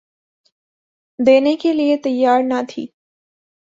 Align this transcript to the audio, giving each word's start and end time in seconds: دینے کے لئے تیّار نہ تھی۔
دینے 1.19 1.55
کے 1.55 1.73
لئے 1.73 1.97
تیّار 1.97 2.41
نہ 2.43 2.61
تھی۔ 2.69 2.87